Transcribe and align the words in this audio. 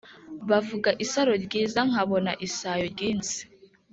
bavuga 0.49 0.89
isaro 1.05 1.33
ryiza 1.45 1.79
nkabona 1.89 2.31
isayo 2.47 2.85
ryinsi 2.93 3.39